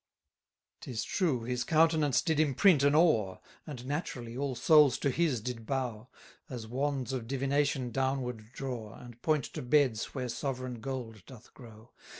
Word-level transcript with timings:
19 0.81 0.93
'Tis 0.95 1.03
true, 1.03 1.43
his 1.43 1.63
countenance 1.63 2.23
did 2.23 2.39
imprint 2.39 2.81
an 2.81 2.95
awe; 2.95 3.37
And 3.67 3.85
naturally 3.85 4.35
all 4.35 4.55
souls 4.55 4.97
to 4.97 5.11
his 5.11 5.39
did 5.41 5.67
bow, 5.67 6.07
As 6.49 6.65
wands 6.65 7.13
of 7.13 7.27
divination 7.27 7.91
downward 7.91 8.51
draw, 8.51 8.95
And 8.97 9.21
point 9.21 9.43
to 9.53 9.61
beds 9.61 10.05
where 10.15 10.27
sovereign 10.27 10.79
gold 10.81 11.23
doth 11.27 11.53
grow. 11.53 11.91